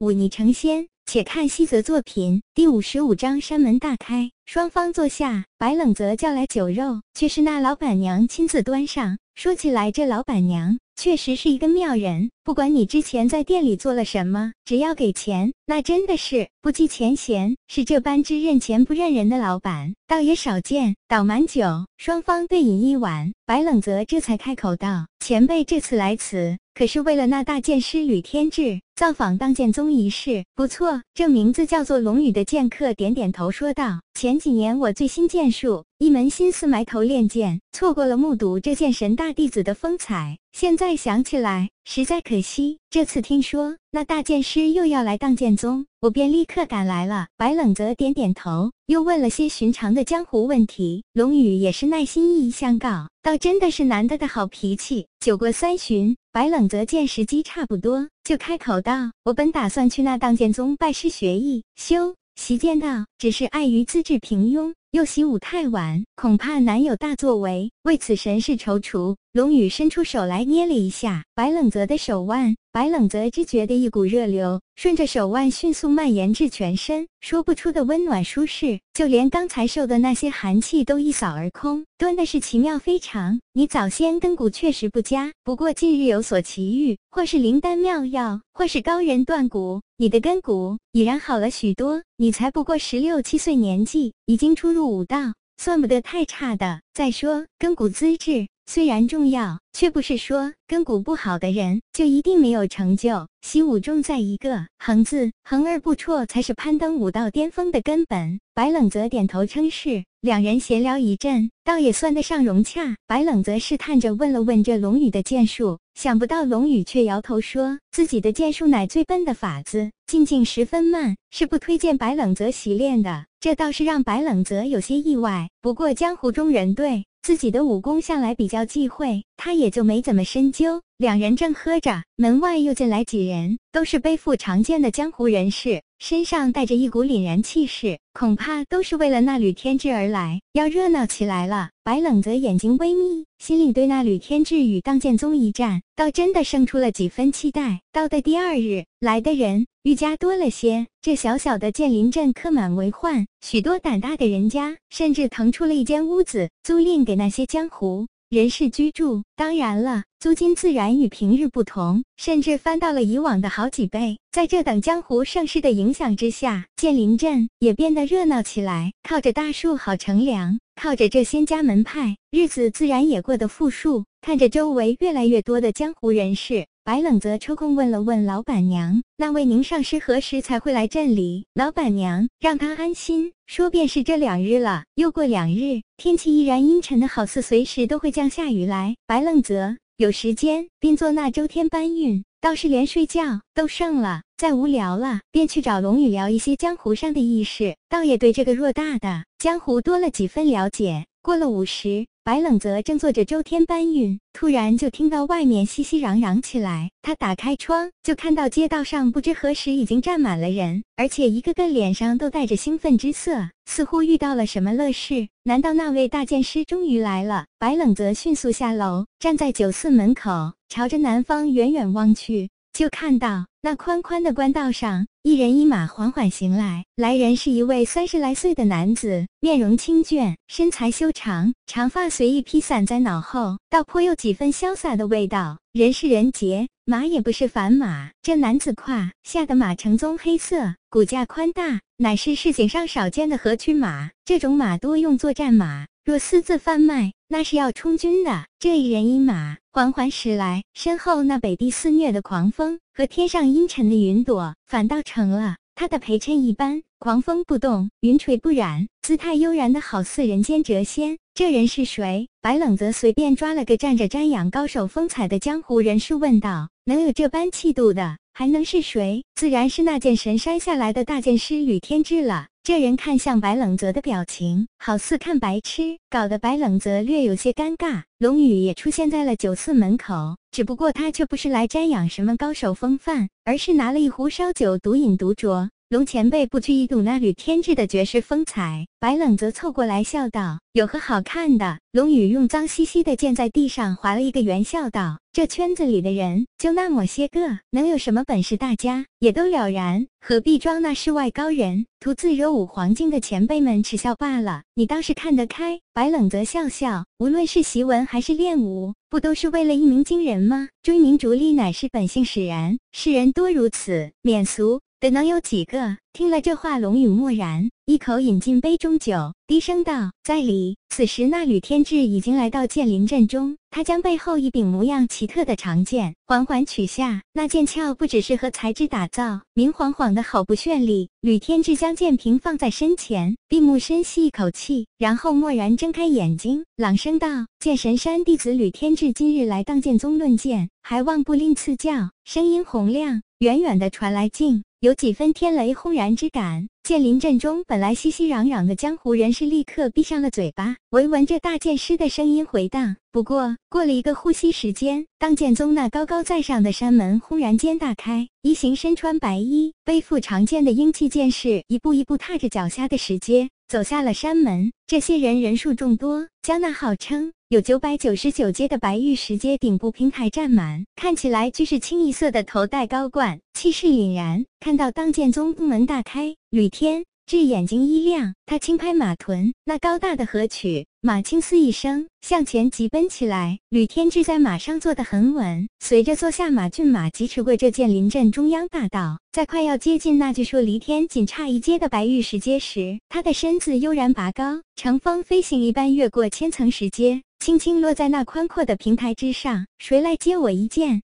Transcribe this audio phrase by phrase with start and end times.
[0.00, 0.88] 忤逆成仙。
[1.04, 4.30] 且看西泽作品第五十五章山门大开。
[4.46, 9.18] 双方坐下，白冷泽叫来酒肉，却是那老板娘亲自端上。
[9.34, 12.30] 说起来，这老板娘确实是一个妙人。
[12.44, 17.56] 不管你之前在店里做了什么，只要给钱，那真的是不计前嫌。
[17.66, 20.94] 是这般只认钱不认人的老板，倒也少见。
[21.08, 30.42] 倒满酒，双方对饮一碗，白冷泽这才开口道：“前辈这次来此，可是为了那大剑师吕天志造访当剑宗一事？
[30.54, 40.38] 不错，这名字叫做龙宇的剑客点点头说道：前几年我最新剑术。”一门心思埋头练剑，错过了目睹这剑神大弟子的风采。
[40.52, 42.78] 现在想起来，实在可惜。
[42.88, 47.26] 这次听说那大剑师又要来当剑宗，我便立刻赶来了。
[47.36, 51.04] 白冷泽点点头，又问了些寻常的江湖问题。
[51.12, 55.06] 龙宇也是耐心一一相告，倒真的是难得的好脾气。
[55.20, 69.16] 酒过三巡，白冷泽见时机差不多，就开口道：“我本打算去那荡剑宗拜师学艺，修习剑道，只是碍于资质平庸。”又习武太晚，恐怕难有大作为，为此神事踌躇。
[69.32, 83.38] 龙宇伸出手来捏了一下白冷泽的手腕，白冷泽只觉得一股热流顺着手腕迅速蔓延至全身，说不出的温暖舒适，就连刚才受的那些寒气都一扫而空，蹲的是奇妙非常。
[83.52, 92.02] 你早先根骨确实不佳，不过近日有所奇遇，或是灵丹妙药，或是高人断骨，你的根骨已然好了许多。
[92.16, 96.80] 你才不过十六七岁年纪，已经初入武道，算不得太差的。
[96.92, 98.48] 再说根骨资质。
[98.72, 103.26] 虽然重要，却不是说根骨不好的人就一定没有成就。
[103.42, 108.38] 习武重在一个恒字，恒而不辍才是攀登武道巅峰的根本。
[108.54, 112.94] 白冷泽点头称是，两人闲聊一阵，倒也算得上融洽。
[113.08, 123.26] 白冷泽试探着问了问这龙宇的剑术，想不到龙宇却摇头说自己的剑术乃最笨的法子，进境十分慢，是不推荐白冷泽习练的。
[123.40, 125.48] 这倒是让白冷泽有些意外。
[125.60, 127.04] 不过江湖中人对。
[127.22, 130.80] 自己的武功向来比较忌讳，他也就没怎么深究。
[130.96, 141.68] 两人正喝着，门外又进来几人，都是背负长剑的江湖人士，身上带着一股凛然气势，恐怕都是为了那吕天志而来，要热闹起来了。
[141.84, 147.82] 白冷泽眼睛微眯，心里对那吕天志与荡剑宗一战，倒真的生出了几分期待。
[147.92, 150.86] 到的第二日，来的人愈加多了些。
[151.02, 159.24] 这小小的剑林镇客满为患，许多胆大的人家甚至腾出了一间屋子租赁给那些江湖人士居住。
[159.34, 164.20] 当然了，租金自然与平日不同，甚至翻到了以往的好几倍。
[164.30, 168.92] 在这等江湖盛世的影响之下，建林镇也变得热闹起来。
[169.02, 174.04] 靠着大树好乘凉，靠着这仙家门派，日子自然也过得富庶。
[174.20, 176.68] 看着周围越来越多的江湖人士。
[176.90, 188.96] 白冷泽抽空问了问老板娘：“那位宁上师何时才会来镇里？”老板娘让他安心说：“便是这两日了。”又过两日，天气依然阴沉的，好似随时都会降下雨来。
[189.06, 194.22] 白冷泽有时间便做那周天搬运，倒是连睡觉都剩了。
[194.36, 201.06] 再无聊了，便去找龙宇聊一些江湖上的轶事，倒也对这个偌大的江湖多了几分了解。
[201.22, 202.06] 过了午时。
[202.22, 206.90] 白冷泽正做着周天搬运，突然就听到外面熙熙攘攘起来。
[207.00, 215.28] 他打开窗，就看到街道上不知何时已经站满了人，而且一个个脸上都带着兴奋之色，似乎遇到了什么乐事。
[215.44, 217.46] 难道那位大剑师终于来了？
[217.58, 225.08] 白冷泽迅速下楼，站在酒肆门口，朝着南方远远望去，就看到那宽宽的官道上。
[225.24, 235.58] 一人一马缓缓行来，来人是一位三十来岁的男子，面容清俊，身材修长，长发随意披散在脑后，倒颇有几分潇洒的味道。
[235.72, 238.12] 人是人杰，马也不是凡马。
[238.22, 244.10] 这男子胯下的马呈棕黑色，骨架宽大，乃是市井上少见的河曲马。
[244.24, 248.46] 这种马多用作战马，若私自贩卖，那是要充军的。
[248.58, 252.80] 这一人一马缓缓驶来，身后那北地肆虐的狂风。
[252.92, 261.16] 和天上阴沉的云朵，反倒成了他的陪衬一般，狂风不动，云垂不染，姿态悠然的好似人间谪仙。
[261.32, 262.28] 这人是谁？
[262.42, 269.24] 白冷泽随便抓了个站着瞻仰高手风采的江湖人士问道：“能有这般气度的，还能是谁？
[269.36, 278.02] 自然是那剑神山下来的大剑师吕天志了。”这人看向白冷泽的表情，好似看白痴，搞得白冷泽略有些尴尬。
[278.18, 285.70] 龙宇也出现在了酒肆门口，只不过他却不是来瞻仰什么高手风范，而是拿了一壶烧酒独饮独酌。
[285.90, 288.86] 龙前辈不拘一睹那缕天质的绝世风采。
[289.00, 298.56] 白冷则凑过来笑道：“有何好看的？”龙宇用脏兮兮的剑在地上划了一个圆，笑道：“这圈子里的人就那么些个，能有什么本事？
[298.56, 304.62] 大家也都了然，何必装那世外高人，徒自惹五黄境的前辈们耻笑罢了。
[304.76, 310.68] 你倒是看得开。”白冷则笑笑：“无论是习文还是练武，不都是为了一鸣惊人吗？
[310.84, 315.96] 追名逐利乃是本性使然，世人多如此，免俗。”得能有几个？
[316.12, 327.22] 听了这话，龙宇默然，一口饮尽杯中酒，低声道：“在理。”此时，那吕天志已经来到剑林阵中，他将背后一柄模样奇特的长剑缓缓取下。
[327.32, 331.08] 那剑鞘不只是和材质打造，明晃晃的，好不绚丽。
[331.20, 344.64] 吕天志将剑平放在身前，闭目深吸一口气，然后默然睁开眼睛，朗声道：“剑神山弟子吕天志今日来当剑宗论剑，还望不吝赐教。”声音洪亮，远远的传来，竟。
[344.80, 346.66] 有几分天雷轰然然之感。
[346.82, 352.96] 剑林阵中本来熙熙攘攘的江湖人士立刻闭上了嘴巴，唯闻着大剑师的声音回荡。
[353.12, 364.72] 不过，过了一个呼吸时间，当剑宗那高高在上的山门轰然间大开，一行身穿白衣、背负长剑的英气剑士一步一步踏着脚下的石阶走下了山门。
[364.88, 367.32] 这些人人数众多，将那号称。
[367.50, 374.44] 有九百九十九阶的白玉石阶顶部平台占满，看起来俱是清一色的头戴高冠，气势凛然。
[374.58, 383.58] 看到当剑宗宫门大开，吕天志眼睛一亮，他轻拍马臀，那高大的河曲马轻嘶一声，向前疾奔起来。
[383.70, 397.22] 吕天志在马上坐得很稳，随着坐下马，骏马疾驰过这剑林镇中央大道，在快要接近那据说离天仅差一阶的白玉石阶时，他的身子悠然拔高，乘风飞行一般越过千层石阶。
[397.42, 400.98] 轻轻落在那宽阔的平台之上，谁来接我一剑？